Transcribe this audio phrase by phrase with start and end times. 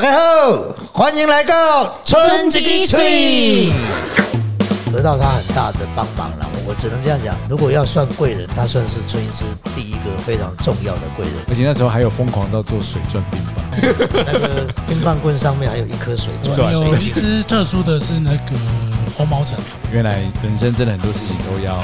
[0.00, 3.68] 大家好，欢迎来到春季吹。
[4.92, 7.34] 得到他很大的帮忙了，我只能这样讲。
[7.50, 9.42] 如果要算贵人，他算是春之
[9.74, 11.34] 第一个非常重要的贵人。
[11.48, 13.64] 而且那时候还有疯狂到做水钻冰棒，
[14.24, 16.70] 那个冰棒棍上面还有一颗水钻。
[16.72, 18.52] 有一只特殊的是那个
[19.18, 19.58] 红毛城。
[19.92, 21.82] 原来人生真的很多事情都要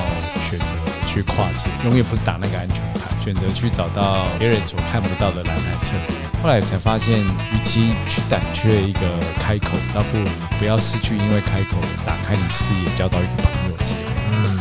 [0.48, 0.67] 选择
[1.05, 6.17] 去跨界，永远不是打那个安全牌，选择去找到别人所看不到的蓝海策略。
[6.41, 9.00] 后来才发现，与其去胆怯一个
[9.41, 10.29] 开口，倒不如
[10.61, 13.94] 不要失去，因为开口打开你视野，交到一个朋友结。
[14.30, 14.61] 嗯，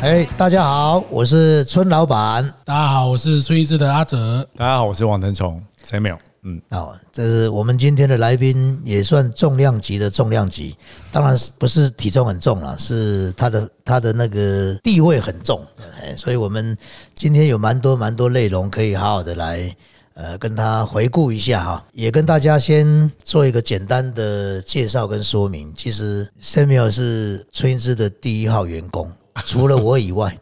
[0.00, 2.52] 哎，大家好，我是村老板。
[2.64, 4.44] 大家好，我是孙医师的阿哲。
[4.56, 5.62] 大家好，我是王腾崇。
[5.84, 6.31] Samuel。
[6.44, 10.76] 嗯，好，这是我们今天的来宾，也算重量级的重量级，
[11.12, 15.64] 当然不是体重很重了，是他的他的那个地位很重。
[16.00, 16.76] 哎，所以我们
[17.14, 19.74] 今天有蛮多蛮多内容可以好好的来。
[20.14, 25.72] 呃，跟他回顾一下哈，也跟大家先做一个简单的介绍跟说明。
[25.74, 29.10] 其实 Samuel 是春之的第一号员工，
[29.46, 30.38] 除了我以外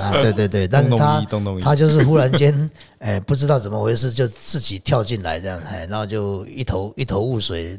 [0.00, 1.22] 啊，对对对，但是他
[1.62, 7.78] 他就是忽然间， 哎，不知道怎么回事，就自己跳进来这样，哎，然后就一头一头雾水，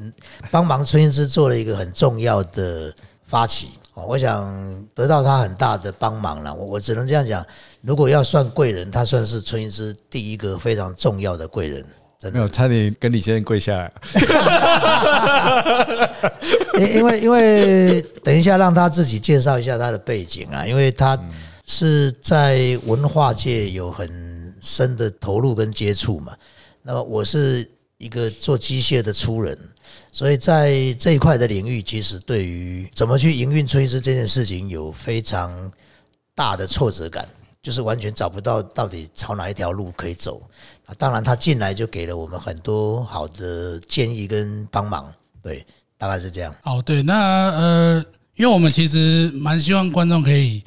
[0.51, 2.93] 帮忙春之做了一个很重要的
[3.25, 3.71] 发起。
[3.95, 4.51] 哦，我想
[4.95, 6.51] 得到他很大的帮忙了。
[6.53, 7.45] 我我只能这样讲，
[7.81, 11.85] 如果要算贵人，他算是春英之第一个非常重要的贵人。
[12.31, 13.91] 没有，差点跟李先生跪下来。
[16.79, 21.19] 因因为因为等一下让他自己介绍一下他的背景啊，因为他
[21.73, 26.37] 是在文化界有很深的投入跟接触嘛。
[26.83, 29.57] 那么我是一个做机械的粗人。
[30.11, 35.71] 所以在这一块的领域，其实对于怎么去营运吹师这件事情，有非常
[36.35, 37.27] 大的挫折感，
[37.63, 40.41] 就是完全找不到到底朝哪一条路可以走。
[40.85, 45.65] 啊，当然他进来就给了我们很多好的建议跟帮忙，对，
[45.97, 46.55] 大概是这样。
[46.63, 50.63] 哦，对，那呃，因为我们其实蛮希望观众可以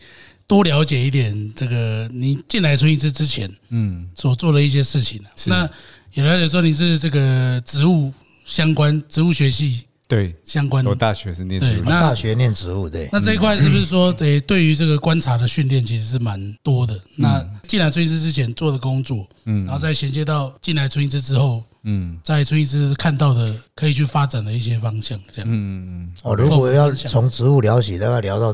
[0.47, 5.21] 多了解一点这个你进来吹师之前，嗯，所做的一些事情。
[5.47, 5.69] 那
[6.15, 8.13] 也了解说你是这个植物。
[8.47, 13.09] 相关植物学系对相关，我大学是念植物，大学念植物对。
[13.11, 16.97] 那这一块是不是说，对对于这个观察的训练其实是蛮多的？
[17.17, 25.51] 那进来春医师之前做的工作，嗯，然后再衔接到进来春医师之后，嗯，在春医师看到的可以去发展的一些方向，这样。
[25.51, 26.13] 嗯嗯。
[26.23, 28.53] 哦，如果要从植物聊起，大概聊到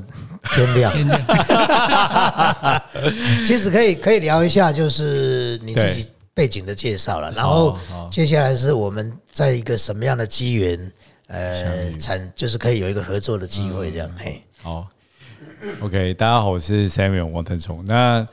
[0.55, 0.93] 天亮。
[0.93, 1.21] 天亮。
[3.45, 6.07] 其实可以可以聊一下，就是你自己。
[6.35, 7.79] 背景的介绍了，然后
[8.11, 10.93] 接下来是我们在一个什么样的机缘，
[11.27, 14.11] 呃，产就是可以有一个合作的机会这样。
[14.17, 14.89] 嘿，好
[15.83, 17.85] ，OK，大家好，我是 Samuel 王腾崇。
[17.85, 18.27] 那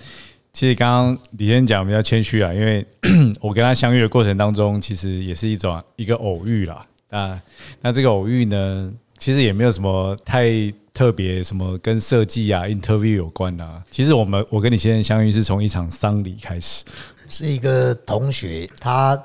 [0.52, 2.86] 其实刚刚李先生讲比较谦虚啊，因为
[3.40, 6.86] 我跟他相遇的过程当中，其实也是一种一个偶遇啦。
[7.10, 7.42] 啊，
[7.82, 10.50] 那这个偶遇呢，其实也没有什么太
[10.94, 13.84] 特别，什么跟设计啊、interview 有关的。
[13.90, 16.84] 其实我们我跟你先生相遇是从一场丧礼开始。
[17.28, 19.20] 是一个同学，他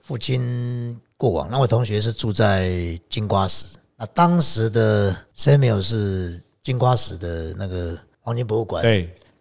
[0.00, 3.66] 父亲过往，那位同学是住在金瓜石。
[3.96, 8.82] 那当时的 Samuel 是金瓜石的那个黄金博物馆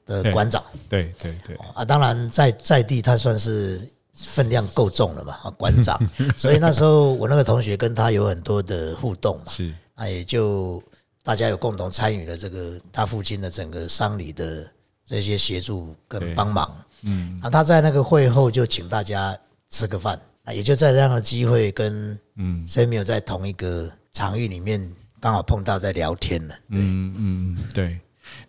[0.10, 0.62] 的馆长。
[0.90, 1.56] 对对对。
[1.74, 3.80] 啊，当然在在地他算是
[4.14, 5.98] 分量够重了嘛，啊，馆长。
[6.36, 9.52] 所以那时候我那个同学跟他有很多的互动嘛。
[9.52, 9.74] 是。
[9.96, 10.82] 那也就
[11.24, 14.66] 大家有共同参与了这个他父亲的整个丧礼的
[15.06, 16.76] 这些协助跟帮忙。
[17.04, 19.38] 嗯，那他在那个会后就请大家
[19.70, 24.82] 吃个饭，那也就在这样的机会跟嗯 Samuel 在同一个场域里面
[25.22, 26.56] 刚好碰到在聊天了。
[26.70, 28.00] 嗯嗯，对。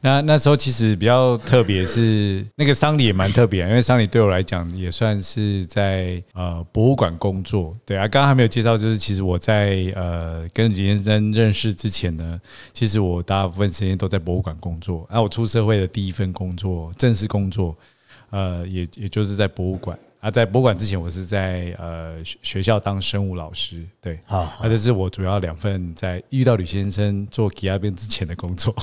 [0.00, 7.76] 那那时候其实比较特别，是那个丧礼也蛮特别，因为丧礼对我来讲也算是在呃博物馆工作。
[7.84, 12.40] 对啊，刚刚还没有介绍，就是其实我在呃跟李先生认识之前呢，
[12.72, 15.06] 其实我大部分时间都在博物馆工作。
[15.10, 17.76] 那我出社会的第一份工作，正式工作。
[18.30, 28.74] 呃，也也就是在博物馆啊，在博物馆之前，我是在呃学校当生物老师，对，啊，这是我主要两份在遇到吕先生做吉亚边之前的工作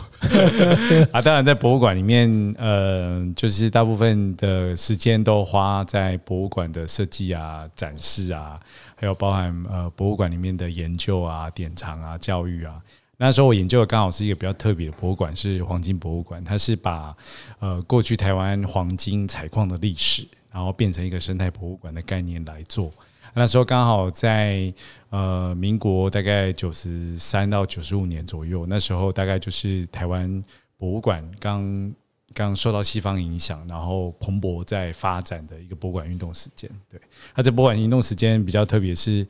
[1.13, 1.21] 啊。
[1.21, 8.59] 当然，在博物馆里面，呃，就是大部分的时间都花在博物馆的设计啊、展示啊，
[8.95, 12.81] 还有包含呃博物馆里面的研究啊、典藏啊、教育啊。
[13.19, 16.43] 那时候我研究的刚好是一个比较特别的博物馆，是黄金博物馆。
[16.43, 17.15] 它是把
[17.59, 22.91] 呃过去台湾黄金采矿的历史，然后变成一个生态博物馆的概念来做。
[23.33, 24.73] 那时候刚好在
[25.09, 30.43] 呃民国大概九十三到九十五年左右，那时候大概就是台湾
[30.77, 31.93] 博物馆刚
[32.33, 36.69] 刚受到西方影响，然后蓬勃在发展的一个博物馆运动时间。
[36.89, 36.99] 对，
[37.35, 39.25] 那这博物馆运动时间比较特别是。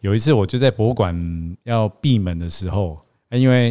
[0.00, 3.70] 有一次我就在博物馆要闭门的时候，因为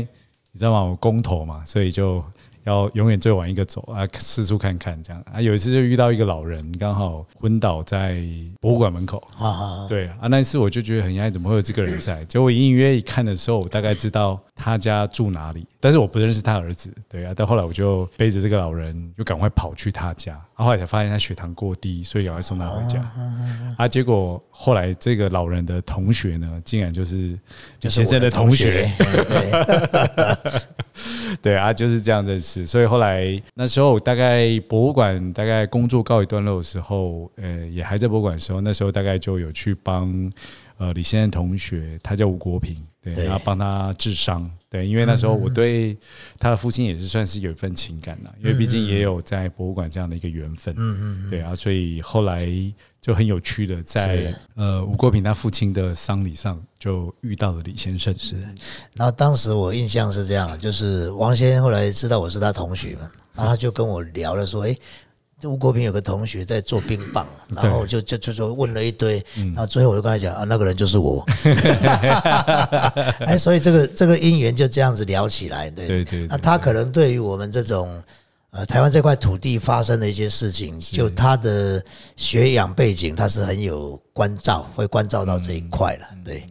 [0.51, 2.21] 你知道吗，我公投嘛，所以就
[2.65, 5.39] 要永远最晚一个走啊，四处看看这样啊。
[5.39, 8.21] 有一次就遇到一个老人，刚好昏倒在
[8.59, 9.25] 博物馆门口。
[9.39, 12.25] 啊啊，对啊，那一次我就觉得很压抑，怎么会有这个人在？
[12.25, 16.93] 结果隐隐约约一看的时候，我大概知道他家住哪里，但是我不认识他儿子。
[17.07, 22.99] 对啊，但后来我就背着这个老人，就赶快跑去他家，啊、后来才发现他血糖过低，所以赶快送他回家。
[23.77, 27.37] 啊，结果后来这个老人的同学呢，竟然就是
[27.81, 28.91] 李先生的同学。
[31.41, 32.65] 对，啊，就是这样认识。
[32.65, 40.31] 所以后来那时候大概博物馆大概工作告一段落的时候，呃，也还在博物馆的时候，那时候大概就有去帮
[40.77, 44.49] 呃李先生同学，他叫吴国平，对，对然后帮他治伤。
[44.69, 45.97] 对，因为那时候我 对
[46.37, 50.73] 他的父亲也是算是有一份情感呐，因为毕竟也有在博物馆这样的一个缘分。
[50.77, 52.45] 嗯嗯，对啊，所以后来
[53.05, 54.35] 就很有趣的在是。
[54.55, 58.11] 呃吴国平他父亲的丧礼上就遇到了李先生。
[58.17, 58.35] 是，
[58.95, 64.75] 然后当时我印象是这样，就是王先生后来知道我是他同学嘛，然后他就跟我聊了说，诶，
[65.39, 71.23] 这吴国平有个同学在做冰棒，然后就就就就问了一堆，然后最后我就跟他讲啊，那个人就是我，
[73.27, 76.27] 哎， 所以这个这个姻缘就这样子聊起来，对对对对。
[76.27, 78.03] 那他可能对于我们这种。
[78.55, 81.83] 呃，台湾这块土地发生的一些事情，就他的
[82.15, 86.41] 学养背景，他是很有关照，会关照到这一块了，对，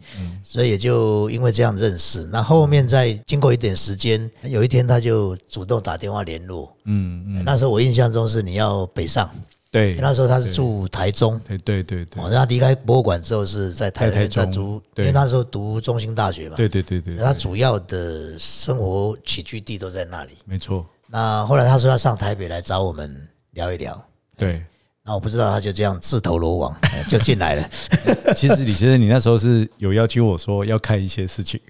[0.43, 2.23] 所以也就因为这样认识。
[2.27, 9.27] 那后面再经过一点时间，有一天他就主动打电话联络，嗯嗯，那时候我印象中是你要北上，
[9.71, 12.23] 对，那时候他是住台中，对对对对。
[12.23, 14.45] 哦，他离开博物馆之后是在台在台中。
[14.45, 20.33] 在读，因为那时候读中兴大学嘛，对对对对，他主要的生活起居地都在那里。
[20.45, 23.15] 没错，那后来他说要上台北来找我们
[23.51, 24.01] 聊一聊，
[24.37, 24.63] 对。
[25.07, 27.69] 那我不知道他就这样自投罗网哎 就进来了。
[28.35, 31.61] 其实李先生，你那时候是有要求我说要看一些事情，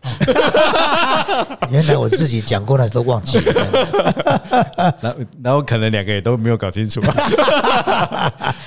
[1.70, 3.54] 原来我自己讲过了都忘记了。
[5.02, 7.02] 然后然后可能两个也都没有搞清楚。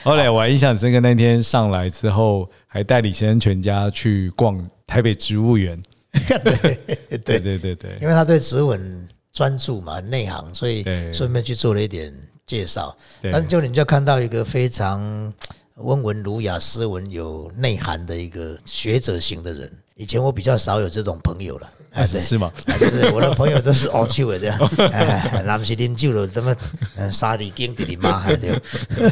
[0.04, 5.80] 后来我还印象很深刻，那天上来之后，还带李先生全家去逛台北植物园。
[6.28, 12.12] 对对对对对，因为他对植物很专注嘛，很内行，所以对顺便去做了一点
[12.46, 12.96] 介绍。
[13.22, 15.32] 但是就你就看到一个非常
[15.76, 19.70] 温文儒雅、斯文有内涵的一个学者型的人。
[19.94, 22.20] 以前我比较少有这种朋友了，哎，对。
[22.20, 22.52] 是吗？
[22.66, 24.56] 啊对对，我的朋友都是傲气的这样，
[24.92, 26.54] 哎，那不是啉酒了，怎么
[26.94, 28.56] 呃沙里丁弟弟妈还对，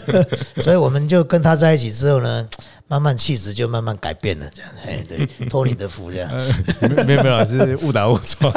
[0.63, 2.49] 所以我们就跟他在一起之后呢，
[2.89, 6.31] 慢慢气质就慢慢改变了，这样，哎，对， 托你的福这样。
[6.83, 8.53] 没没有没有，是误打误撞。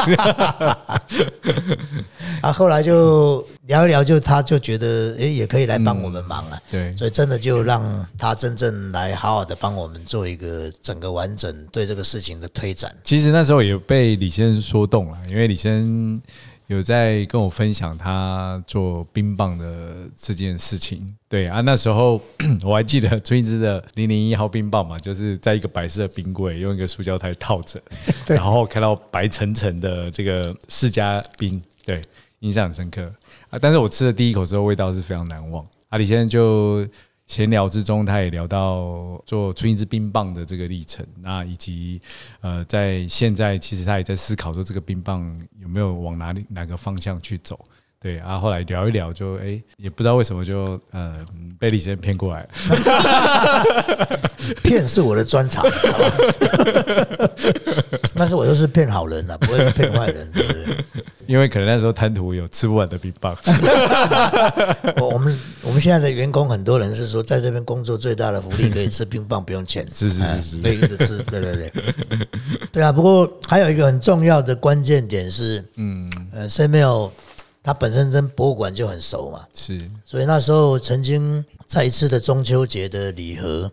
[2.42, 6.60] 啊，后来就聊一聊，就他就觉得，诶，也可以来帮我们忙了。
[6.70, 12.94] 对所以真的就让他真正来好好的帮我们做一个整个完整对这个事情的推展。
[13.04, 16.22] 其实那时候也被李先生说动了，因为李先生
[16.69, 21.16] 有在跟我分享他做冰棒的这件事情。
[21.27, 22.21] 对啊，那时候
[22.63, 27.81] 我还记得春之的零零一号冰棒嘛，就是在一个白色的冰柜用一个塑胶袋套着，
[28.27, 32.00] 然后看到白沉沉的这个释迦冰，对，
[32.42, 33.01] 印象很深刻
[33.50, 33.57] 啊。
[33.60, 35.66] 但是我吃了第一口之后，味道是非常难忘。
[35.89, 36.88] 啊，李先生就
[37.30, 42.02] 闲聊之中，他也聊到做出一支冰棒的这个历程，那以及
[42.42, 47.64] 呃，在现在其实他也在思考说这个冰棒有没有往哪里哪个方向去走。
[48.02, 51.18] 对啊，后来聊一聊就，哎，也不知道为什么就呃
[51.60, 52.50] 被李先生骗过来了。
[54.64, 55.66] 骗是我的专长，
[58.16, 60.78] 但是我都是骗好人啊，不会骗坏人，对不对？
[61.28, 63.38] 因为可能那时候贪图有吃不完的冰棒，
[64.96, 71.72] 我我们我们现在的员工很多人是说，在这边工作最大的福利可以吃冰棒不用钱，是是是可以一直吃，对对对，
[72.72, 72.92] 对啊。
[72.92, 77.12] 不过还有一个很重要的关键点是，嗯，呃 s a m u e l
[77.69, 79.88] 他本身跟博物馆就很熟嘛，是。
[80.04, 83.71] 所以那时候曾经在一次的中秋节的礼盒，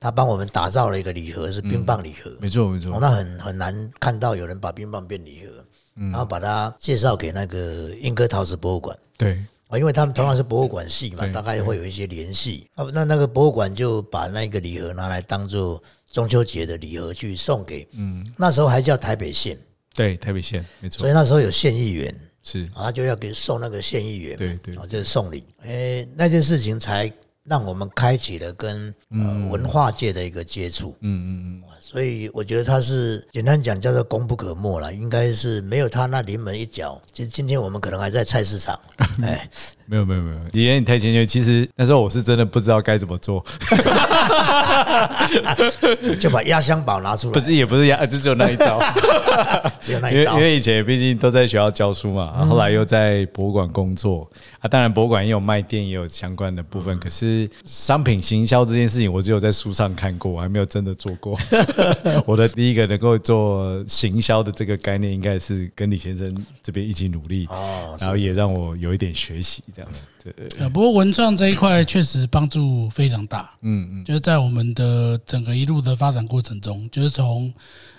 [0.00, 2.32] 他帮我们打造了一个礼盒，是冰棒礼盒。
[2.40, 5.62] 没错没哦，错，那很很难看到有人把冰棒变礼盒，
[6.10, 8.98] 然后把它介绍给那个英歌陶瓷博物馆。
[9.18, 9.44] 对。
[9.68, 12.66] 啊，因为他们同样是博物馆系嘛，大概会有一些联系。
[12.74, 19.58] 啊，那那个博物馆就把那个礼盒拿来当做中秋节的礼盒去送给，嗯，那时候还叫台北县，
[19.92, 21.00] 对，台北县没错。
[21.00, 22.16] 所以那时候有县议员，
[22.48, 25.44] 是，啊，他就要给送那个县议员，对对啊，就是送礼。
[25.62, 27.12] 诶，那件事情才
[27.42, 30.96] 让我们开启了跟呃文化界的一个接触。
[31.00, 38.76] 嗯嗯嗯，所以我觉得他是简单讲叫做功不可没了，应该是没有他那临门一脚，其实今天我们可能还在菜市场，
[39.22, 39.48] 哎，
[39.86, 41.24] 没有没有没有，李岩你太谦虚。
[41.24, 43.40] 其实那时候我是真的不知道该怎么做，
[46.18, 48.82] 就把压箱宝拿出来，不是也不是压，就只有那一招。
[49.80, 50.46] 只有那一招因为因。
[50.46, 54.28] 为以前毕竟都在学校教书嘛，然后后来又在博物馆工作
[54.58, 56.98] 啊，当然博物馆也有卖店，也有相关的部分。
[56.98, 61.38] 可是商品行销这件事情，我只有在书上看过，我还没有真的做过。
[62.26, 70.06] 我的第一个能够做行销的这个概念，应该是跟李先生这边一起努力，哦，然后也让我有一点学习这样子。
[70.22, 70.32] 对。
[70.32, 77.52] 对，呃，不过文创这一块确实帮助非常大，嗯嗯，就是在我们的整个一路的发展过程中，就是从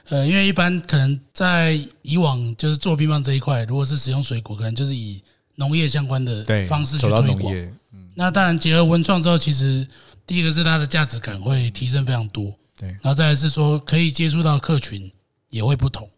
[0.10, 5.22] 呃，因为一般可能在以往就是做乒乓这一块，如果是使用水果，可能就是以
[5.55, 7.27] 农业相关的，方式去推广。
[7.27, 7.72] 农业，
[8.15, 9.88] 那当然结合文创之后，其实
[10.25, 12.89] 第一个是它的价值感会提升非常多，对。
[12.89, 15.12] 然后再来是说可以接触到客群
[15.50, 16.10] 也会不同，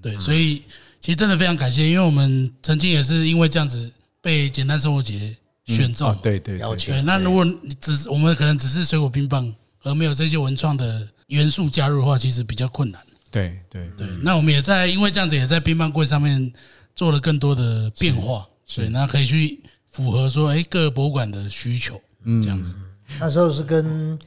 [0.00, 0.62] 对，所以
[1.00, 3.90] 其实真的非常感谢，因为我们曾经也是因为这样子
[4.20, 9.52] 被简单生活节选中哦，，对对对，邀请对，那如果你只是我们可能只是水果冰棒，
[9.82, 13.00] 而没有这些文创的元素加入的话，其实比较困难。
[13.30, 13.88] 对对。
[13.96, 16.52] 对，那我们也在因为这样子，也在冰棒柜上面
[16.94, 22.00] 做了更多的变化，所以，那可以去符合说，哎，各个博物馆的需求，
[22.42, 22.74] 这样子。
[23.18, 24.18] 那时候是跟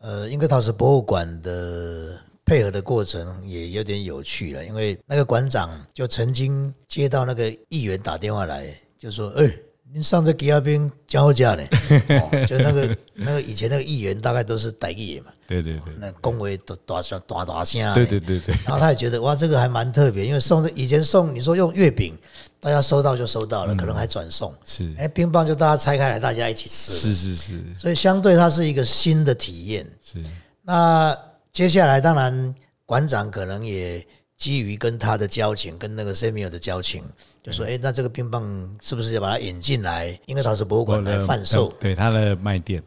[0.00, 9.48] 呃英格陶瓷博物馆的配合的过程也有点有趣了，因为那个馆长就曾经接到那个议员打电话来，就说：“哎、
[9.92, 11.62] 您上次给阿兵讲好价呢？”
[12.20, 17.94] 哦，就那个那个以前那个议员大概都是台语的嘛，对对对那恭维都大声大大声的。
[17.94, 22.16] 对对对对，然后他也觉得哇，这个还蛮特别，因为送这以前送你说用月饼，
[22.60, 24.54] 大家收到就收到了，可能还转送。
[24.64, 26.92] 是哎，冰棒就大家拆开来，大家一起吃。
[26.92, 29.84] 是是是所以相对它是一个新的体验。
[30.04, 30.22] 是，
[30.62, 31.16] 那
[31.52, 32.54] 接下来当然
[32.86, 34.06] 馆长可能也
[34.36, 37.02] 基于跟他的交情，跟那个 Samuel 的交情，
[37.42, 38.42] 就说：“哎，那这个冰棒
[38.82, 41.72] 是不是要把它引进来，英格陶瓷博物馆来贩售？
[41.80, 42.82] 对它的卖店，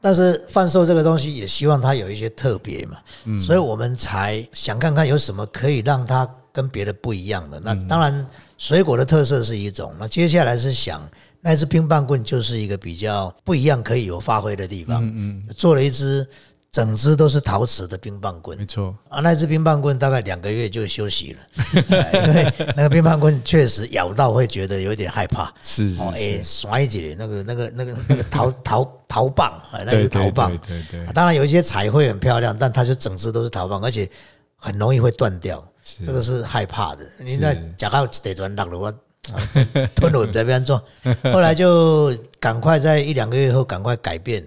[0.00, 2.98] 但是贩售这个东西也希望它有一些特别嘛，
[3.38, 7.60] 所以我们才想看看有什么可以让它跟别的不一样的。
[7.60, 11.08] 那当然，水果的特色是一种，那接下来是想
[11.40, 15.04] 那支冰棒棍就是一个比较不一样可以有发挥的地方。
[15.04, 16.26] 嗯嗯，做了一支
[16.70, 18.56] 整支都是陶瓷的冰棒棍。
[18.58, 21.40] 没，错，啊，那支冰棒棍大概两个月就休息了，
[21.90, 25.52] 哎因为那个冰棒棍确实咬到会觉得有点害怕。
[25.62, 30.56] 是是哦，哎，是，甩起来那个、那个、那个、那个陶 陶陶棒，啊，那个是陶棒。
[30.66, 30.82] 对。
[30.90, 34.08] 对当然有一些彩绘很漂亮，但它就整只都是陶棒，而且
[34.56, 35.66] 很容易会断掉，
[36.04, 37.04] 这个是害怕的。
[37.18, 38.96] 你那假到得转落了，
[39.94, 40.82] 吞了在边做，
[41.32, 44.46] 后来就赶快在一两个月后赶快改变，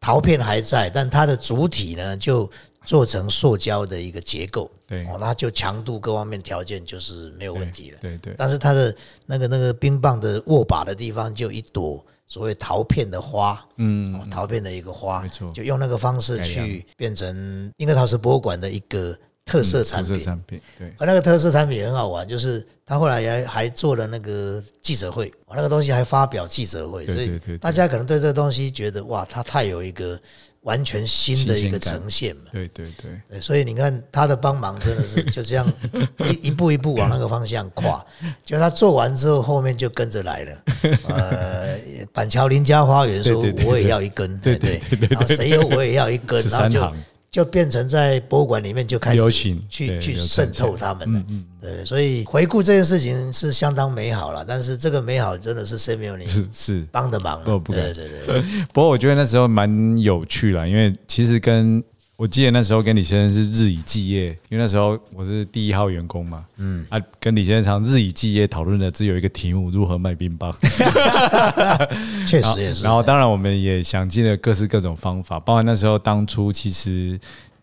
[0.00, 2.50] 陶片还在，但它的主体呢就
[2.84, 5.06] 做成塑胶的一个结构，对。
[5.06, 7.98] 哦，那就强度各方面条件就是没有问题了。
[8.00, 8.94] 对对但是它的
[9.26, 15.50] 那个那个冰棒的握把的地方就一朵所谓陶片的花，嗯，陶片的一个花，没错。
[15.52, 19.16] 就用那个方式去变成英格陶瓷博物馆的一个
[19.48, 20.12] 特色产品。
[20.14, 30.18] 特色产品，对，而那个特色产品很好玩，就是他后来还还做了那个记者会，我那个东西还发表记者会，所以大家可能对这个东西觉得哇，它太有一个
[30.62, 32.42] 完全新的一个呈现嘛。
[32.52, 35.66] 对对对，对，所以你看他的帮忙真的是就这样
[36.30, 38.04] 一一步一步往那个方向跨，
[38.44, 40.62] 就他做完之后，后面就跟着来了。
[41.08, 41.78] 呃，
[42.12, 45.08] 板桥林家花园说我也要一根，对对对对。
[45.08, 46.92] 然后谁有我也要一根，然后就
[47.30, 51.22] 就变成在博物馆里面就开始流行去去渗透他们了。
[51.60, 56.86] 对，所以回顾这件事情是相当美好了，但是这个美好真的是 Samuel 你是是。
[56.90, 58.42] 帮的忙啊，不不敢对对对，
[58.72, 61.82] 不过我觉得那时候蛮有趣了，因为其实跟
[62.18, 70.52] 我记得那时候跟李先生是日以继夜，因为那时候我是第一号员工嘛，嗯啊，跟李先生常日以继夜讨论的只有一个题目：如何卖冰棒。
[72.26, 72.82] 确实也是。
[72.82, 77.16] 然后当然我们也想尽了各式各种方法，包括那时候当初其实。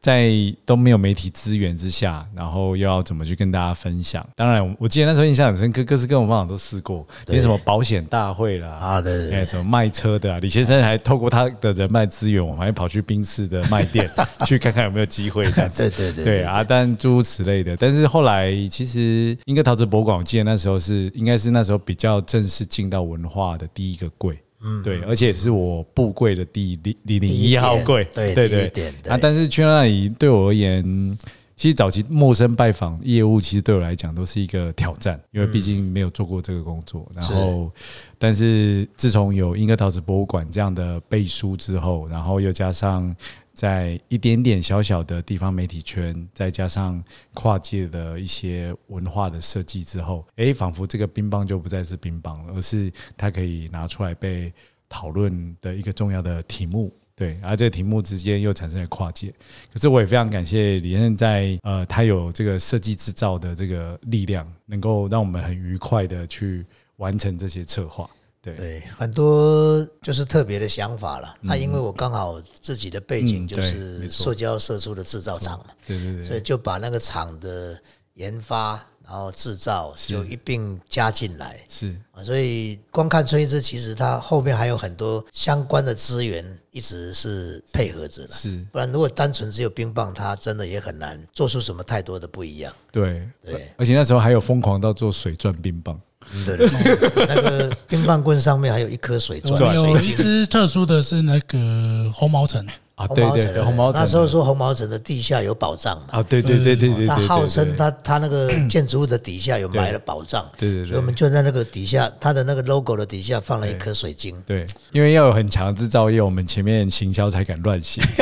[0.06, 0.32] 在
[0.68, 4.24] 都没有媒体资源之下，然后又要怎么去跟大家分享？
[4.36, 10.38] 当然，我记得那时候印象很深刻，各式各种方法都试过，连什么保险大会啦，啊，对对对哎，什么卖车的啊？
[10.40, 14.08] 李先生还透过他的人脉资源，我们还跑去宾士的卖店
[14.46, 15.90] 去看看有没有机会这样子。
[15.90, 17.76] 对对对对啊，但诸如此类的。
[17.76, 24.38] 但是后来其实英格陶瓷博物馆，我记得那时候是应该是那时候比较正式进到文化的第一个柜。
[24.66, 28.88] 嗯，对，而且是我布柜的第零零零一号柜，对对对。
[29.08, 31.18] 啊，但是去那里对我而言，
[31.56, 37.10] 其实早期陌生拜访业务，其实对我来讲都是一个挑战，因为毕竟没有做过这个工作。
[37.16, 37.72] 然后，
[38.18, 43.16] 但是自从有英格陶瓷博物馆这样的背书之后，然后又加上
[43.56, 47.02] 在一点点小小的地方媒体圈，再加上
[47.34, 54.54] 跨界的一些文化的设计之后，诶，仿佛这个冰棒就不再是冰棒了，而是它可以拿出来被
[54.90, 56.94] 讨论的一个重要的题目。
[57.16, 59.34] 对，而这个题目之间又产生了跨界。
[59.72, 66.66] 可是我也非常感谢李先生在呃，他有这个设计制造的这个力量，能够让我们很愉快的去
[66.98, 68.10] 完成这些策划。
[68.46, 71.36] 对，对，很多就是特别的想法了。
[71.42, 77.76] 那因为我刚好自己的背景就是塑胶射出的制造厂嘛，对对对所以就把那个厂的
[78.14, 78.74] 研发
[79.04, 81.60] 然后制造就一并加进来。
[81.68, 88.34] 是啊，所以光看春一枝，其实它后面还有很多相关的资源一直是配合着的。
[88.34, 92.74] 是，不然如果单纯只有冰棒，它真的也很难做出什么太多的不一样。
[92.92, 96.00] 对对，而且那时候还有疯狂到做水钻冰棒，
[96.46, 100.16] 对对对， 那个冰棒棍上面还有一颗水钻，有一水晶。
[100.16, 102.66] 支特殊的是那个红毛城，
[102.96, 114.42] 啊，对对对，红毛城那时候说红毛城的地下有宝藏嘛，啊，对对对对对，他号称，对他他那个 建筑物的底下有埋了宝藏，对对对所以我们就在那个底下，他的那个 logo 的底下放了一颗水晶。
[114.46, 118.02] 对，因为要有很强制造业，我们前面行销才敢乱写。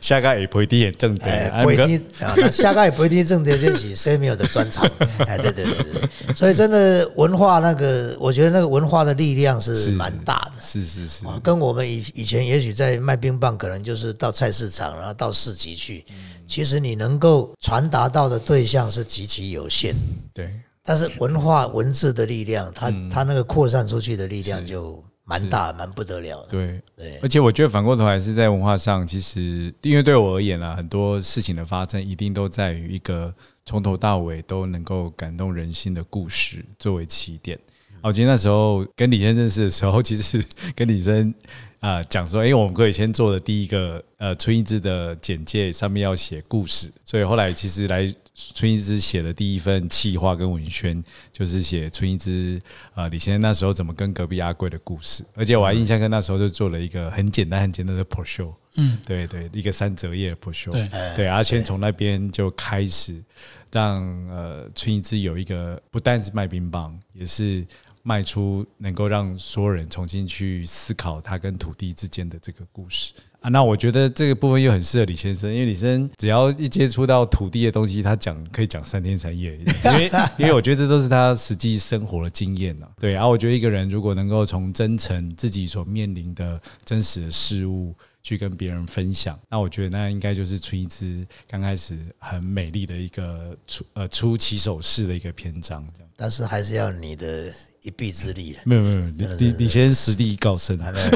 [0.00, 4.90] 下个也不一定很正哎，不一定啊，那下个也不一定正点，就是 Samuel 的专长。
[5.28, 9.90] 哎，对对对对对，所以真的文化那个，我觉得那个文化的力量是是。
[9.90, 10.60] 蛮大的。
[10.60, 16.04] 是是是，啊，跟我们以以前也许在卖冰棒，可能就是到菜市场，然后到市集去。
[16.46, 19.94] 其实你能够传达到的对象是极其有限，
[20.34, 20.50] 对
[20.82, 26.48] 但是文化文字的力量，它它那个扩散出去的力量就蛮大，蛮不得了的。
[26.48, 33.32] 对对而且我觉得反过头来是在文化上，其实因为对我而言啊，很多事情的发生一定都在于一个
[33.64, 37.56] 从头到尾都能够感动人心的故事作为起点。
[38.00, 40.42] 啊我今天那时候跟李先生认识的时候，其实
[40.74, 41.32] 跟李生
[41.80, 52.60] 啊讲说，哎、我们可以先做的第一个呃春一枝的简介上面要写故事，所以后来其实来春一枝写的第一份企划跟文宣，就是写春一枝
[52.92, 60.88] 啊、呃李先生那时候怎么跟隔壁阿贵的故事，而且我还印象跟那时候就做了一个很简单很简单的 pro show，嗯，对对，一个三折页的 pro show，对。
[61.16, 63.22] 对，阿轩从那边就开始
[63.72, 67.66] 让呃春一枝有一个不但是卖冰棒，也是
[68.02, 73.48] 卖出能够让所有人重新去思考他跟土地之间的这个故事啊。
[73.48, 87.94] 那我觉得这个部分又很适合李先生，因为李先生只要一接触到土地的东西，他讲可以讲三天三夜， 因为因为我觉得这都是他实际生活的经验呐、对，然、后我觉得一个人如果能够从真诚自己所面临的真实的事物。
[88.22, 96.10] 去跟别人分享，那我觉得那应该就是春一枝刚开始很美丽的一个出呃出起手式的一个篇章，这样。
[96.18, 97.50] 但是还是要你的
[97.82, 98.58] 一臂之力了。
[98.64, 100.92] 没有没有，你你你先实力告深啊！
[100.92, 101.08] 没有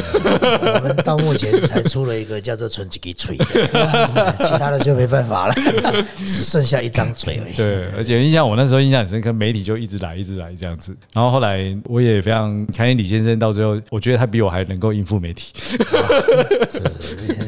[0.75, 5.55] 我们到目前才出了一个叫做“纯几个嘴”的， 其他的就没办法了，
[6.25, 7.55] 只剩下一张嘴而已。
[7.55, 10.97] 对，而且印象我那时候印象很深刻，媒体就一直来一直来这样子。
[11.13, 15.53] 然后后来我也非常开心，李先生到最后，我觉得他比我还能够应付媒体。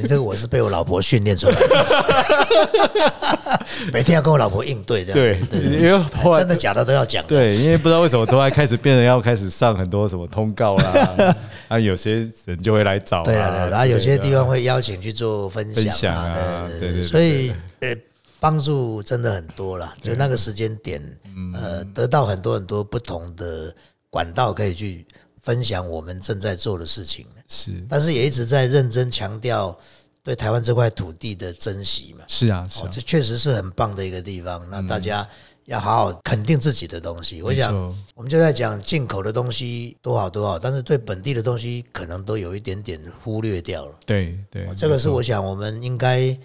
[0.06, 3.60] 这个我是被我老婆训练出来的，
[3.92, 5.18] 每天要跟我老婆应对这样。
[5.18, 5.40] 对，
[5.80, 6.00] 因为
[6.38, 7.24] 真的假的都要讲。
[7.26, 11.36] 对，因为不知道为什么突然开始变得要开始上很多什么通告啦，
[11.68, 17.96] 啊，有些人就会来找啊，对了对，然后有些地方会邀请去做分分享享啊对对对对所以呃，
[18.38, 19.94] 帮助真的很多了。
[20.02, 21.00] 就那个时间点，
[21.34, 23.74] 嗯呃，得到很多很多不同的
[24.10, 25.06] 管道可以去
[25.42, 29.76] 分享我们正在做的事情，是但是也一直在认真强调
[30.22, 32.24] 对台湾这块土地的珍惜嘛。
[32.28, 34.68] 是啊是啊，哦这确实是很棒的一个地方。
[34.70, 35.26] 那大家
[35.66, 37.42] 要好好肯定自己的东西。
[37.42, 37.74] 我想，
[38.14, 43.98] 我们就在讲进口的东西多好多好，但是对本地的东西可能都有一点点忽略掉了。
[44.06, 46.36] 对对，哦这个是我想我们应该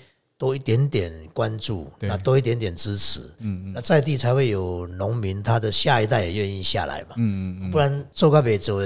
[0.42, 2.10] 多一点点关注，对。
[2.10, 8.80] 那多一点点支持，嗯嗯，那在地才会有农民，他的下一代也愿意下来嘛，嗯嗯嗯，不然做个北走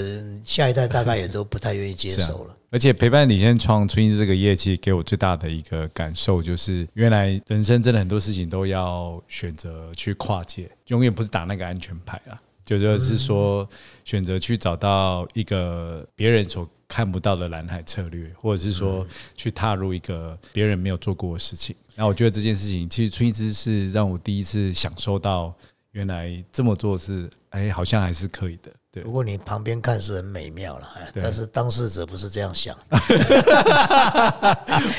[0.43, 2.57] 下一代大概也都不太愿意接受了。
[2.71, 12.35] 而且陪伴李先创春一这个业绩，给我最大的一个感受就是，原来人生真的很多事情都要选择去跨界，永远不是打那个安全牌啊。
[12.65, 13.65] 就就是说，
[14.03, 19.05] 选择去找到一个别人所看不到的蓝海策略，或者是说
[19.35, 21.75] 去踏入一个别人没有做过的事情。
[21.93, 25.53] 那我觉得这件事情，其实春一枝是让我第一次享受到，
[25.91, 28.71] 原来这么做是，哎，好像还是可以的。
[28.93, 32.73] 对不，过你旁边看是很美妙了，但是当事者不是这样想，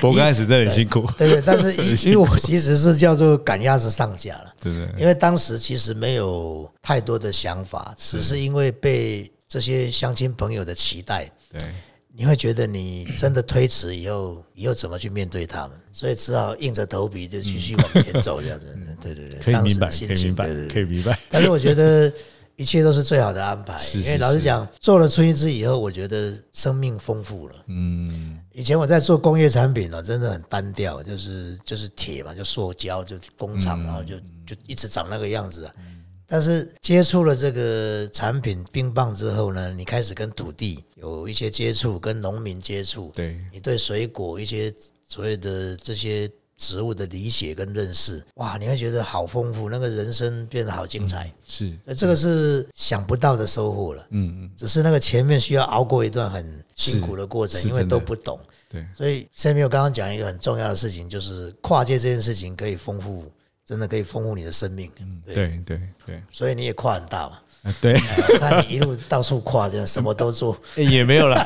[0.03, 1.41] 我刚开始真的很辛苦，对对。
[1.41, 1.73] 但是
[2.07, 5.01] 因为我其实是叫做赶鸭子上架了，对不对？
[5.01, 11.61] 因为当时其实没有太多的想法，只是因为被这些乡亲朋友的期待，对。
[12.19, 15.79] 你会觉得你真的推迟以后，以后怎么去面对他们？
[15.93, 18.75] 所以只好硬着头皮就继续往前走，这样子。
[19.03, 21.21] 对对对，可以明白，可以明白对对，对可以明白。
[21.29, 22.11] 但是我觉得
[22.57, 27.55] 一切都是最好的安排，是是因为老实讲，做了春一枝以后，我觉得生命丰富了。
[27.67, 35.73] 嗯，以前我在做工业产品呢，真的很单调，就是就是铁嘛，就塑胶，就工厂，然后就就一直长那个样子啊。
[36.27, 44.73] 但是接触了这个产品冰棒之后呢，你开始跟土地有一些接触，跟农民接触，对，你对水果一些
[45.09, 51.31] 所谓的这些植物的理解跟认识，哇，你会觉得好丰富，那个人生变得好精彩。
[51.45, 54.07] 是，那这个是想不到的收获了。
[54.11, 58.41] 嗯嗯，只是那个前面需要熬过一段很辛苦的过程，因为都不懂。
[58.69, 63.31] 对，所以 Samuel 刚刚讲一个很重要的事情，就是跨界这件事情可以丰富，
[63.67, 64.89] 真的可以丰富你的生命。
[65.25, 67.39] 对，对对对，所以你也跨很大嘛。
[67.65, 70.57] 啊对，我看你一路到处跨，这样什么都做。
[70.77, 71.45] 也没有啦，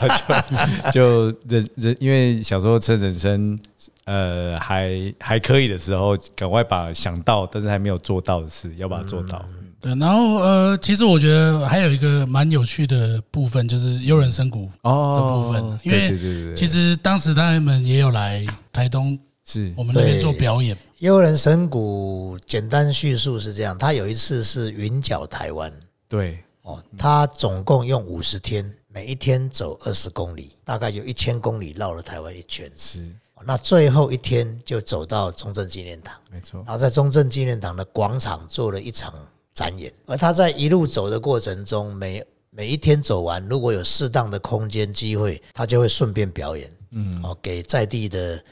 [0.92, 3.59] 就就人人，因为小时候趁人生
[4.04, 9.42] 呃还还可以的时候，赶快把想到但是还没有做到的事，要把它做到。
[9.80, 19.72] 对，然后呃，其实我觉得还有一个蛮有趣的部分，就是悠人深谷哦的部分，因对为其实当时他们也有来台东是。
[19.76, 25.72] 我们那边做表演，幽人神谷简单叙述是这样，他有一次是云脚台湾。
[26.09, 26.38] 对。
[26.62, 32.70] 哦，他总共用五十天，每一天走二十公里，大概有一千公里绕了台湾一圈。
[32.76, 33.05] 是。
[33.35, 36.14] 哦那最后一天就走到中正纪念堂。
[36.31, 39.14] 没错，然后在中正纪念堂的广场做了一场
[39.55, 48.42] 展演，而他在一路走的过程中，每每一天走完，如果有适当的空间机会，他就会顺便表演，嗯，哦，给在地的呃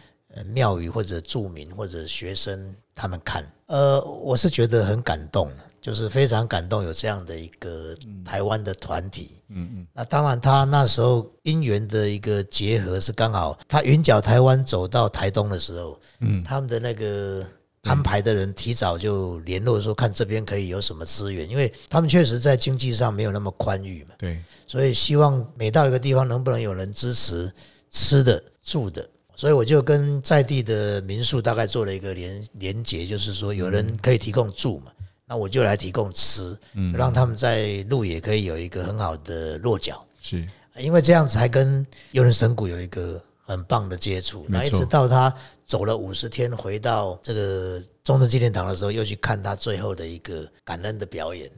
[0.46, 3.44] 庙宇或者住民或者学生他们看。
[3.66, 9.86] 呃，我是觉得很感动，就是非常感动有这样的一个台湾的团体，嗯嗯。
[9.92, 17.44] 那当然，他那时候因缘的一个结合是刚好，他云脚台湾走到台东的时候，嗯，他们的那个
[17.82, 27.52] 安排的人提早就联络说，看这边可以有什么资源，因为他们确实在经济上没有那么宽裕嘛，对所以希望每到一个地方能不能有人支持
[27.90, 29.06] 吃的、住的。
[29.38, 34.90] 所以我就跟在地的民宿大概做了一个连连结，就是说有人可以提供住嘛，
[35.28, 36.58] 那我就来提供吃，
[36.92, 40.04] 让他们在路也可以有一个很好的落脚。
[40.20, 40.44] 是
[40.78, 44.44] 因为这样才跟游人神谷有一个很棒的接触。
[44.48, 45.32] 那一直到他
[45.64, 51.48] 走了五十天，回到这个中正纪念堂的时候，又去看他最后的一个感恩的表演。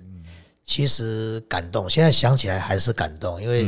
[0.67, 3.67] 其实感动，现在想起来还是感动，因为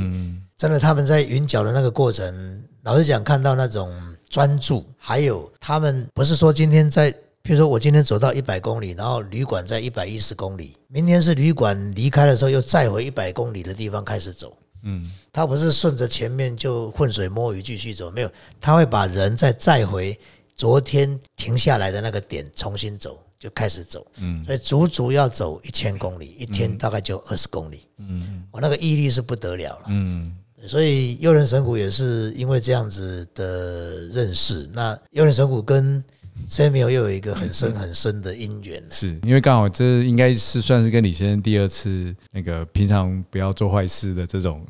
[0.59, 3.93] 真的他们在云脚的那个过程，老实讲，看到那种
[4.29, 14.57] 专注，还有他们不是说今天在，譬如说我今天走到一百公里，然后旅馆在一百一十公里，明天是旅馆离开的时候又再回一百公里的地方开始走。
[14.85, 15.01] 嗯
[15.33, 20.19] 他不是顺着前面就浑水摸鱼继续走，没有，他会把人再载回
[20.57, 24.05] 昨天停下来的那个点重新走，就开始走。
[24.17, 27.87] 嗯，所以足足要走一千公里，一天大概就二十公里。
[27.99, 29.85] 嗯，我那个毅力是不得了了。
[29.87, 36.03] 嗯所以幽灵神谷也是因为这样子的认识，那幽灵神谷跟
[36.49, 38.83] Samuel 又有一个很深很深的因缘。
[38.91, 44.65] 是因为刚好这应该是算是跟李先生第二次那个平常不要做坏事的这种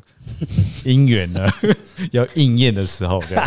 [0.83, 1.47] 姻缘呢，
[2.11, 3.37] 要应验的时候，对，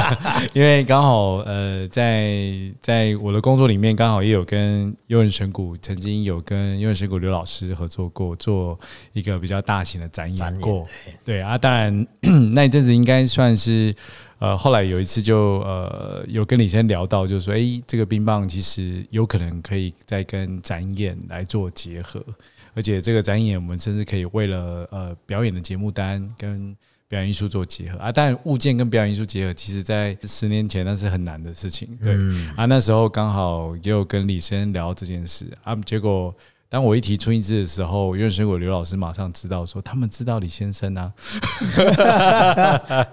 [0.54, 2.42] 因为刚好呃，在
[2.80, 8.78] 在我的工作里面，刚好也有跟幽人神谷曾经有跟幽人神谷刘老师合作过，做
[9.12, 10.86] 一个比较大型的展演过，
[11.24, 11.40] 对。
[11.40, 12.06] 啊，当然
[12.52, 13.94] 那一阵子应该算是。
[14.38, 22.20] 呃，后来有一次就呃有跟李先聊到，就是说，哎，这个冰棒其实有可能可以再跟展演来做结合，
[22.74, 26.76] 而且这个展演我们甚至可以为了呃表演的节目单跟
[27.08, 28.12] 表演艺术做结合啊。
[28.12, 32.14] 当然，物件跟表演艺术结合，其实在十年前那是很难的事情，对、
[32.56, 32.66] 啊。
[32.66, 36.34] 那时候刚好也有跟李先生聊这件事啊，结果。
[36.72, 41.12] 当我一提春一枝的时候，院水果刘老师马上知道说，他们知道李先生啊，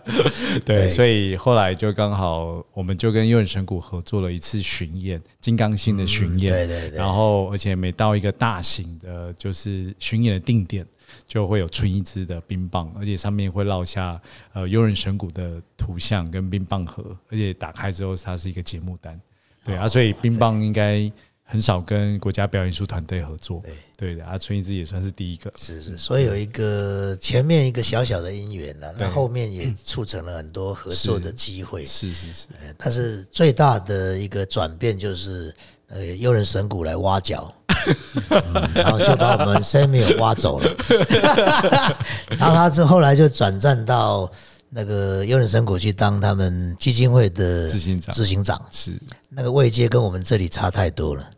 [0.63, 0.87] 对，对。
[0.87, 6.97] 所以后来就刚好，我们就跟悠人神谷合作了一次巡演，金刚星的巡演，对对对。
[6.97, 10.87] 然后而且每到一个大型的，就是巡演的定点，
[11.27, 14.17] 就会有春一枝的冰棒，而且上面会烙下
[14.53, 19.19] 呃悠人神谷的图像跟冰棒盒，而且打开之后它是一个节目单，
[19.65, 21.11] 对啊，所以冰棒应该。
[21.51, 23.59] 很少跟国家表演艺术团队合作，
[23.97, 24.13] 对。
[24.13, 31.83] 的，啊，春一枝也算是第一个，是是，所以有一个前面一个小小的因缘了，那后面也促成了很多合作的机会。
[31.87, 35.51] 是是是，呃但是最大的一个转变就是，
[35.87, 37.51] 呃，幽人神谷来挖角，
[38.29, 40.75] 嗯然后就把我们 Samuel 挖走了，
[42.37, 44.31] 然后他之后来就转战到
[44.69, 48.13] 那个优人神谷去当他们基金会的执行长。
[48.13, 48.93] 执行长，是。
[49.29, 51.29] 那个位阶跟我们这里差太多了，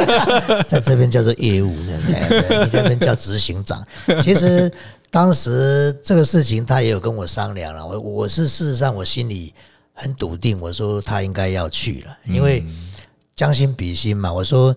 [0.68, 2.64] 在这边叫做业务，对对？
[2.64, 3.86] 你那边叫执行长。
[4.22, 4.70] 其实
[5.10, 9.54] 当时这个事情他也有跟我商量了，我我是事实上我心里
[9.92, 12.64] 很笃定，我说他应该要去了，因为
[13.34, 14.32] 将心比心嘛。
[14.32, 14.74] 我说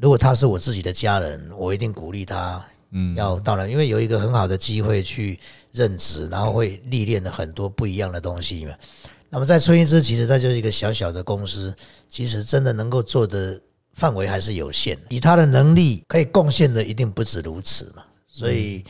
[0.00, 5.38] 如果他是我自己的家人，我一定鼓励他，嗯，要到了，因为有一个很好的机会去
[5.76, 8.72] 任职，然后会历练了很多不一样的东西嘛。
[9.28, 11.76] 那么在春一之，其实它就是一个小小的公司，
[12.08, 13.60] 其实真的能够做的
[13.92, 18.02] 范围还是有限，以他的能力可以贡献的一定不止如此嘛。
[18.28, 18.84] 所以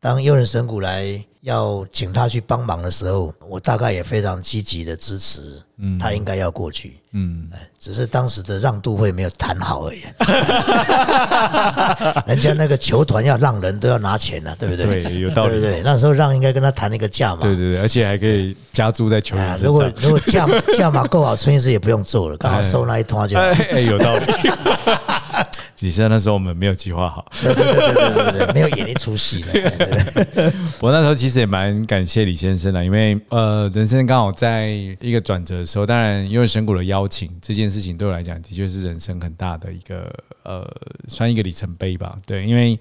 [0.00, 5.60] 当幽人神谷来要请他去帮忙的时候，我大概也非常积极的支持，
[6.00, 10.00] 他应该要过去，嗯，只是当时的让渡会没有谈好而已。
[12.26, 15.02] 人家那个球团要让人都要拿钱了、对不对？
[15.02, 15.82] 对有道理对不对？
[15.82, 17.42] 那时候让应该跟他谈那个价嘛。
[17.42, 19.84] 对对对，而且还可以加注在球员啊，如果。
[19.98, 23.42] 如果价价码够好，春医师也不用做了，刚好收那一通就好。
[23.42, 24.24] 哎哎，有道理。
[25.80, 29.42] 只是那时候我们没有计划好， 对对对对对没有演一出戏
[30.80, 34.66] 我那时候其实也蛮感谢李先生的，因为呃，人生刚好在
[35.00, 40.12] 一个转折的时候，当然因为神谷的邀请这件事情对我来讲，的确是人生很大的一个
[40.42, 40.70] 呃，
[41.08, 42.18] 算一个里程碑吧。
[42.26, 42.78] 对，因为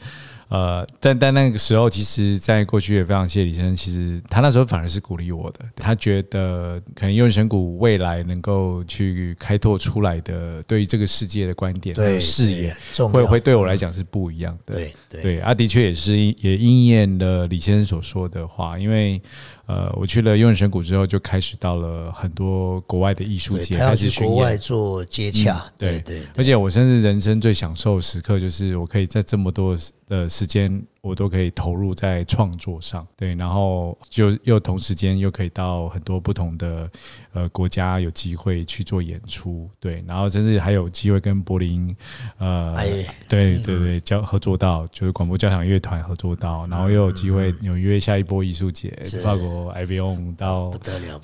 [0.49, 12.75] 呃，但但那个时候，其实在过去也非常谢谢李先生，其实他那时候反而是鼓励我的，他觉得可能幽人神谷未来能够去开拓出来的对于这个世界的观点、对视野
[13.12, 14.73] 会会对我来讲是不一样的。
[14.73, 19.21] 对对对，啊，的确也是也应验了李先生所说的话，因为
[19.67, 24.57] 呃，我去了幽人神谷之后，就开始到了很多国外的艺术对，节开始巡去国外。
[24.57, 25.63] 做接洽。
[25.77, 29.77] 对对对，而且我甚至人生最享受的时刻，就是我可以在这么多
[30.10, 33.05] 的时间，我都可以投入在创作上。
[33.15, 36.89] 对，然后就又同时间又可以到很多不同的
[37.33, 39.69] 呃国家有机会去做演出。
[39.79, 41.95] 对，然后甚至还有机会跟柏林
[42.38, 48.89] 呃哎，对对对，交合作到就是广播交响乐团合作到，然后又有机会纽约下一波艺术节，
[49.23, 50.73] 法国 i v o n 到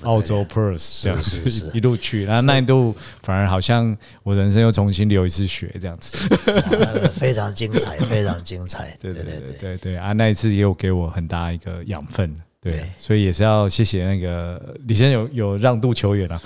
[0.02, 1.18] 澳洲 Perth 这样
[1.72, 6.28] 一路去，然后那一度反而好像我人生又重新流一次血这样子。
[7.14, 8.96] 非常精彩，非常精彩。
[9.00, 12.32] 对对对对对对对啊，那一次也有给我很大一个养分。
[12.58, 16.40] 对对，所以也是要谢谢那个李先生有有让渡球员啊，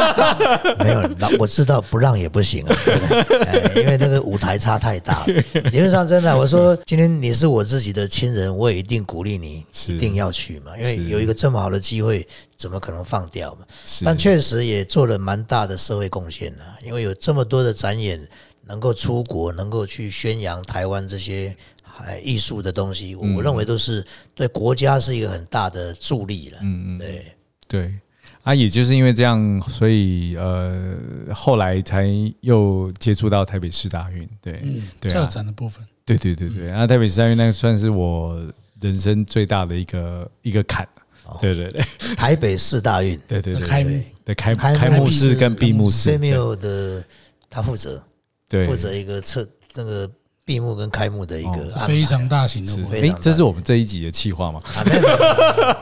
[0.80, 3.38] 没有让我知道不让也不行啊，对不对？
[3.44, 5.26] 哎因为那个舞台差太大了。
[5.70, 13.66] 理论上真的，我说今天你是我自己的亲人，我也一定鼓励你，一定要去嘛，因为有一个这么好的机会，怎么可能放掉嘛？
[14.04, 18.18] 但确实也做了蛮大的社会贡献了，因为有这么多的展演
[18.64, 21.54] 能够出国，能够去宣扬台湾这些
[22.02, 26.58] 还艺术的东西，我我认为都是对国家是一个很大的助力了。
[26.62, 27.24] 嗯嗯，对。
[27.68, 27.94] 对。
[28.42, 30.96] 啊，也就是因为这样，所以呃，
[31.32, 32.08] 后来才
[32.40, 34.60] 又接触到台北市大运，对，
[34.98, 38.44] 对策啊，展的部分，对对对对，那台北市大运那个算是我
[38.80, 40.84] 人生最大的一个一个坎，
[41.40, 41.84] 对对对
[42.16, 46.32] 台北市大运对对对，开幕的开开幕开幕式跟闭幕式，对。
[46.32, 47.04] Samuel 的
[47.48, 48.02] 他负责
[48.48, 50.10] 对，负责一个测那个
[50.44, 54.60] 闭幕跟开幕的一个哦非常大型的是活动哎这是我们这一集的企划吗？
[54.64, 55.02] 啊，没有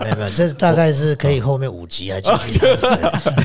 [0.05, 2.61] 没有没有这 大概是可以后面五集来继续讲，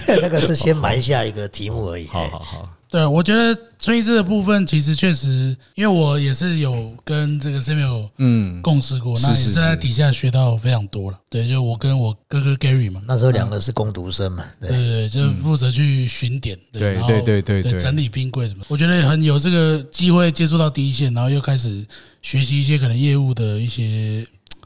[0.05, 2.07] 对 那个是先埋下一个题目而已。
[2.07, 11.19] 好好好，对，我觉得春一枝的部分其实确实，因为我也是有跟这个 Samuel 嗯，共事过，那也是在底下学到非常多了。
[11.29, 14.69] 对，就我跟我哥哥 Gary 嘛，那时候两个是工读生嘛，对。
[14.69, 21.85] 对对，就负责去巡点，对然后对对对对整理冰柜什么，我觉得很有这个机会接触到第一线，然后又开始
[22.21, 24.25] 学习一些可能业务的一些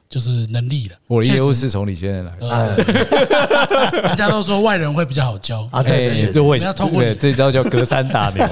[0.09, 0.95] 就是能力了。
[1.05, 2.49] 我的业务是从你先生来的。
[2.49, 5.69] 呃，人家都说外人会比较好教。
[5.71, 8.43] 啊，对就我不要通过这招叫隔山打牛，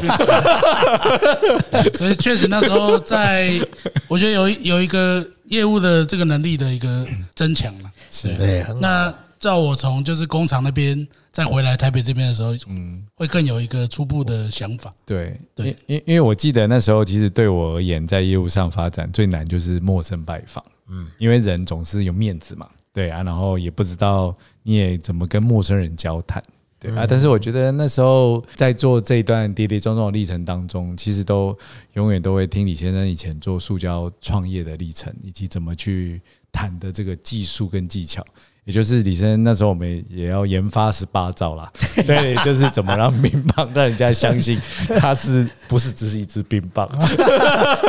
[1.97, 3.59] 所以确实那时候在，
[4.07, 7.91] 我觉得有一有一个业务的这个能力的一个增强了。
[8.11, 8.35] 是。
[8.35, 14.93] 对，那照我从就是工厂那边再回来台北这边的时候，嗯，会更有一个初步的想法。
[15.07, 15.75] 对，对。
[15.87, 26.43] 因因因为我记得那时候，其实对我而言，在业务上发展最难就是陌生拜访，嗯，因为人总是有面子嘛，对啊，然后也不知道你也怎么跟陌生人交谈。
[26.79, 31.57] 对啊，但是我觉得那时候在做这一段跌跌撞撞的历程当中，其实都
[31.93, 36.21] 永远都会听李先生以前做塑胶创业的历程，以及怎么去
[36.51, 38.23] 谈的这个技术跟技巧。
[38.67, 41.71] 也就是李生那时候我们也要研发十八招啦，
[42.05, 44.59] 对，就是怎么让冰棒让人家相信
[44.99, 46.85] 它是不是只是一支冰棒，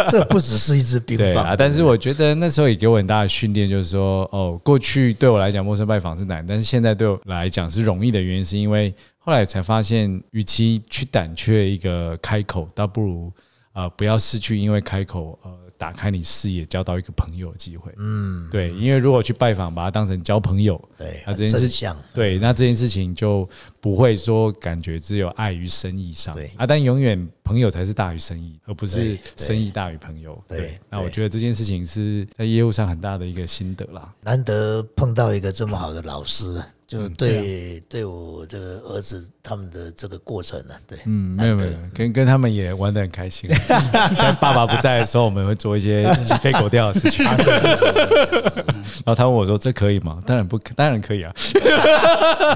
[0.08, 1.56] 这不只是一支 冰棒对啊。
[1.56, 13.32] 但是我觉得那时候也给我很大的训练，就是说哦，过去对我来讲陌生拜访是难，但是现在对我来讲是容易的原因，是因为后来才发现，与其去胆怯一个开口，倒不如
[13.72, 17.90] 呃不要失去因为开口呃打开你视野，交到一个朋友的机会。
[17.96, 21.96] 嗯，对，因为如果去拜访，把它当成交朋友，对，那这件事很正向。
[22.12, 23.48] 对，那这件事情就
[23.80, 30.36] 不会说感觉只有爱于生意上，对啊，但永远朋友才是大于生意，而不是生意大于朋友。
[30.48, 34.12] 对那我对觉得这件事情是在业务上很大的一个心得啦。
[34.22, 43.46] 难得碰到一个这么好的老师，就嗯对对我这个儿子他们的这个过程呢，对，嗯，没有没有，跟跟他们也玩的很开心。
[44.18, 47.26] 在爸爸不在的时候，我们会做一些鸡飞狗跳的事情。
[47.26, 51.30] 然后他问我说：“这可以吗？”当然不可，当然可以啊。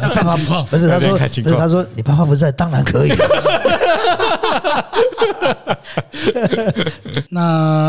[0.00, 0.64] 要看情况。
[0.66, 1.18] 不是他说，
[1.58, 3.12] 他说，你爸爸不在，当然可以。
[7.28, 7.42] 那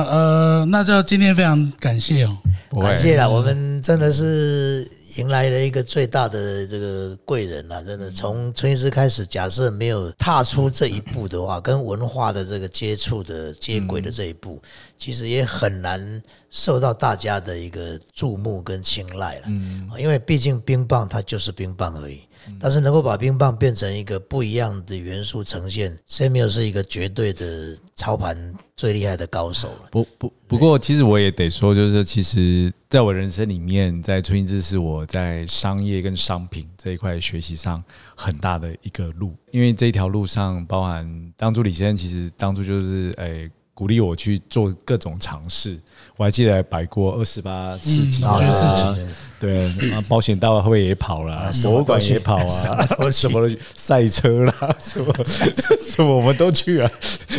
[0.10, 2.38] 呃，那就今天非常感谢哦，
[2.82, 4.86] 感谢了，我们真的是
[5.18, 14.60] 迎来了一个最大的这个贵人啊，真的从春医师开始，假设没有踏出这一步的话，跟文化的这个接触的接轨的这一步，
[14.98, 19.44] 其实也很难受到大家的一个注目跟青睐了。
[19.48, 22.22] 嗯，因为毕竟冰棒它就是冰棒而已。
[22.60, 29.90] 但是能够把冰棒变成一个不一样的元素呈现，Samuel 是一个绝对的操盘最厉害的高手了。
[29.92, 37.84] 不不不过，其实我也得说，就是其实在我人生里面，在春英之是我在商业跟商品这一块学习上
[38.16, 43.50] 很大的一个路，因为这一条路上包含当初李先生其实当初就是诶。
[43.74, 45.80] 鼓励我去做各种尝试，
[46.16, 48.96] 我还记得摆过二十八世纪嗯啊
[49.40, 52.88] 对，啊保险大会也跑了，博物馆也跑啊？
[53.12, 55.14] 什么赛车啦， 什么？
[55.26, 56.90] 什么我们都去啊，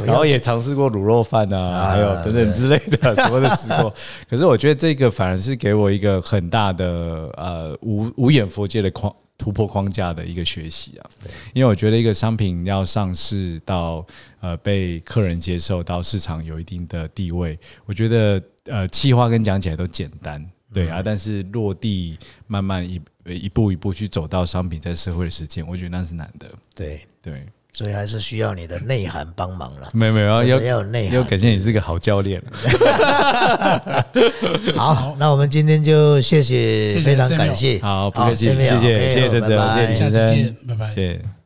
[0.05, 3.95] 然后也尝试过卤肉饭啊，还有等等之类的，什么都试过。
[4.29, 6.87] 可是我觉得这个反而是给我一个很大的
[7.37, 9.11] 呃无无眼佛界的框。
[9.45, 11.11] 突破框架的一个学习啊，
[11.53, 14.03] 因为我觉得一个商品要上市到
[14.41, 26.51] 呃被客人接受，到市场有一定的地位，我觉得呃企划跟讲起来都简单，对啊，但是落地慢慢一一步一步去走到商品在社会的实践，我觉得那是难的。
[26.75, 29.91] 对，对，所以还是需要你的内涵帮忙了。
[29.93, 32.41] 没有没有，要要内涵要感谢你是个好教练。
[34.77, 37.79] 好，那我们今天就谢谢，非常感谢。
[37.81, 41.44] 好，不客气谢谢谢谢陈哲，拜拜谢谢李先下次见，拜拜谢谢。